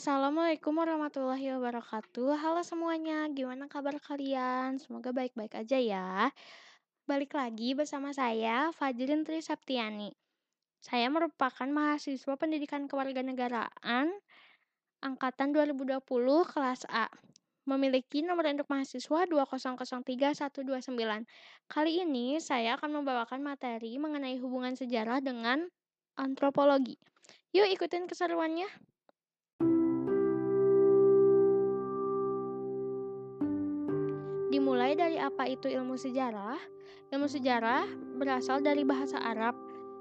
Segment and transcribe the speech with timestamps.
[0.00, 2.40] Assalamualaikum warahmatullahi wabarakatuh.
[2.40, 4.80] Halo semuanya, gimana kabar kalian?
[4.80, 6.32] Semoga baik-baik aja ya.
[7.04, 10.08] Balik lagi bersama saya, Fajrin Tri Septiani.
[10.80, 14.08] Saya merupakan mahasiswa pendidikan kewarganegaraan
[15.04, 16.00] angkatan 2020
[16.48, 17.12] kelas A.
[17.68, 20.64] Memiliki nomor induk mahasiswa 2003129.
[21.68, 25.68] Kali ini saya akan membawakan materi mengenai hubungan sejarah dengan
[26.16, 26.96] antropologi.
[27.52, 28.96] Yuk ikutin keseruannya.
[34.50, 36.58] Dimulai dari apa itu ilmu sejarah?
[37.14, 37.86] Ilmu sejarah
[38.18, 39.54] berasal dari bahasa Arab,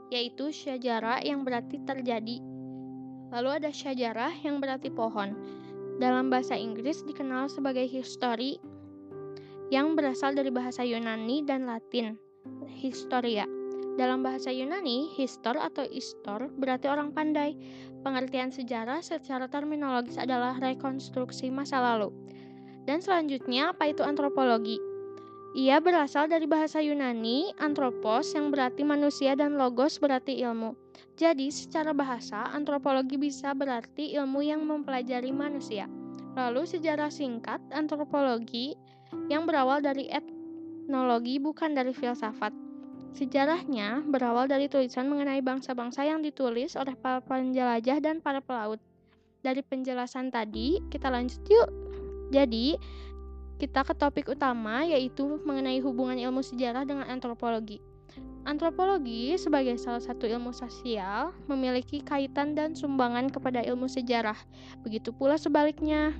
[0.09, 2.41] yaitu syajarah yang berarti terjadi.
[3.29, 5.37] Lalu ada syajarah yang berarti pohon.
[6.01, 8.57] Dalam bahasa Inggris dikenal sebagai history
[9.69, 12.17] yang berasal dari bahasa Yunani dan Latin,
[12.73, 13.45] historia.
[14.01, 17.53] Dalam bahasa Yunani, histor atau istor berarti orang pandai.
[18.01, 22.09] Pengertian sejarah secara terminologis adalah rekonstruksi masa lalu.
[22.89, 24.81] Dan selanjutnya, apa itu antropologi?
[25.53, 30.73] Ia berasal dari bahasa Yunani, antropos yang berarti manusia dan logos berarti ilmu.
[31.13, 35.85] Jadi, secara bahasa, antropologi bisa berarti ilmu yang mempelajari manusia.
[36.33, 38.73] Lalu, sejarah singkat antropologi
[39.29, 42.49] yang berawal dari etnologi bukan dari filsafat.
[43.13, 48.81] Sejarahnya berawal dari tulisan mengenai bangsa-bangsa yang ditulis oleh para penjelajah dan para pelaut.
[49.45, 51.88] Dari penjelasan tadi, kita lanjut yuk
[52.29, 52.77] jadi,
[53.59, 57.83] kita ke topik utama yaitu mengenai hubungan ilmu sejarah dengan antropologi.
[58.47, 64.37] Antropologi sebagai salah satu ilmu sosial memiliki kaitan dan sumbangan kepada ilmu sejarah.
[64.81, 66.15] Begitu pula sebaliknya.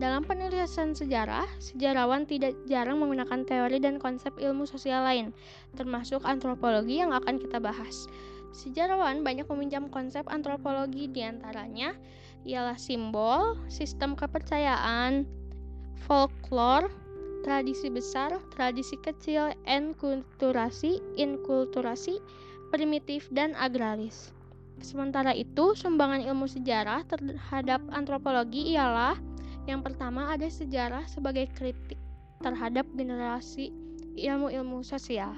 [0.00, 5.30] Dalam penulisan sejarah, sejarawan tidak jarang menggunakan teori dan konsep ilmu sosial lain,
[5.78, 8.10] termasuk antropologi yang akan kita bahas.
[8.50, 11.94] Sejarawan banyak meminjam konsep antropologi di antaranya
[12.42, 15.26] ialah simbol, sistem kepercayaan,
[16.06, 16.90] folklore,
[17.42, 22.18] tradisi besar, tradisi kecil, enkulturasi, inkulturasi,
[22.70, 24.30] primitif, dan agraris.
[24.82, 29.14] Sementara itu, sumbangan ilmu sejarah terhadap antropologi ialah
[29.70, 31.98] yang pertama ada sejarah sebagai kritik
[32.42, 33.70] terhadap generasi
[34.18, 35.30] ilmu-ilmu sosial.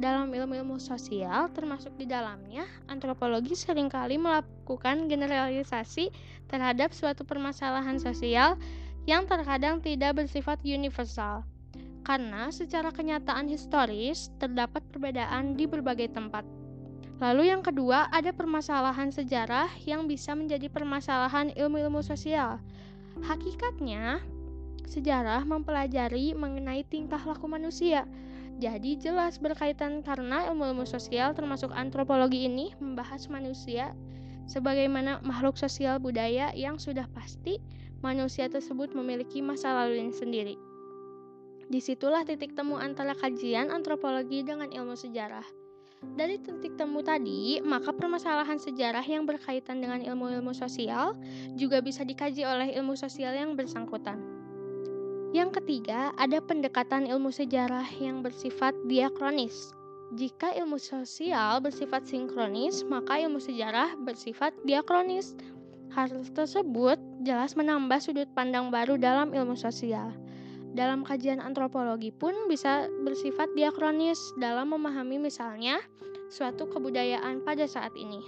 [0.00, 6.08] Dalam ilmu-ilmu sosial, termasuk di dalamnya, antropologi sering kali melakukan generalisasi
[6.48, 8.56] terhadap suatu permasalahan sosial
[9.04, 11.44] yang terkadang tidak bersifat universal.
[12.02, 16.42] Karena secara kenyataan historis terdapat perbedaan di berbagai tempat.
[17.22, 22.58] Lalu yang kedua, ada permasalahan sejarah yang bisa menjadi permasalahan ilmu-ilmu sosial.
[23.22, 24.18] Hakikatnya,
[24.90, 28.02] sejarah mempelajari mengenai tingkah laku manusia.
[28.60, 33.96] Jadi jelas berkaitan karena ilmu-ilmu sosial termasuk antropologi ini membahas manusia
[34.50, 37.62] Sebagaimana makhluk sosial budaya yang sudah pasti
[38.02, 40.58] manusia tersebut memiliki masa lalu yang sendiri.
[41.70, 45.46] Di situlah titik temu antara kajian antropologi dengan ilmu sejarah.
[46.02, 51.14] Dari titik temu tadi, maka permasalahan sejarah yang berkaitan dengan ilmu-ilmu sosial
[51.54, 54.31] juga bisa dikaji oleh ilmu sosial yang bersangkutan.
[55.32, 59.72] Yang ketiga, ada pendekatan ilmu sejarah yang bersifat diakronis
[60.12, 65.32] jika ilmu sosial bersifat sinkronis, maka ilmu sejarah bersifat diakronis.
[65.96, 70.12] Hal tersebut jelas menambah sudut pandang baru dalam ilmu sosial.
[70.76, 75.80] Dalam kajian antropologi pun bisa bersifat diakronis dalam memahami misalnya
[76.28, 78.20] suatu kebudayaan pada saat ini.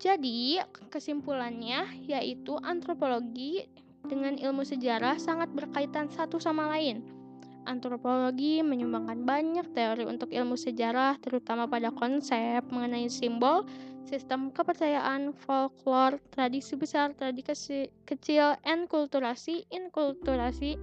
[0.00, 0.60] Jadi,
[0.92, 3.68] kesimpulannya yaitu antropologi
[4.06, 7.20] dengan ilmu sejarah sangat berkaitan satu sama lain
[7.68, 13.68] antropologi menyumbangkan banyak teori untuk ilmu sejarah, terutama pada konsep mengenai simbol,
[14.08, 20.74] sistem kepercayaan, folklore, tradisi besar, tradisi kecil, enkulturasi, inkulturasi,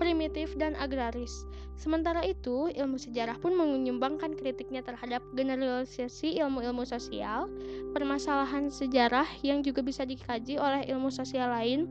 [0.00, 1.46] primitif, dan agraris.
[1.74, 7.50] Sementara itu, ilmu sejarah pun menyumbangkan kritiknya terhadap generalisasi ilmu-ilmu sosial,
[7.94, 11.86] permasalahan sejarah yang juga bisa dikaji oleh ilmu sosial lain,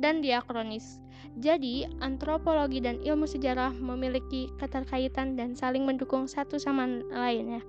[0.00, 1.00] dan diakronis.
[1.36, 7.60] Jadi, antropologi dan ilmu sejarah memiliki keterkaitan dan saling mendukung satu sama lainnya.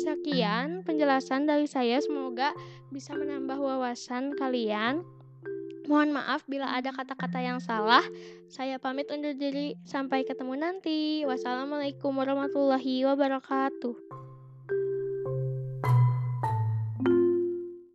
[0.00, 2.56] Sekian penjelasan dari saya, semoga
[2.88, 5.04] bisa menambah wawasan kalian.
[5.90, 8.06] Mohon maaf bila ada kata-kata yang salah.
[8.46, 9.74] Saya pamit undur diri.
[9.82, 11.26] Sampai ketemu nanti.
[11.26, 13.98] Wassalamualaikum warahmatullahi wabarakatuh.